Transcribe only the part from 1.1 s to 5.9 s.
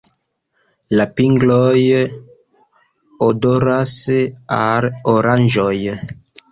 pingloj odoras al oranĝoj.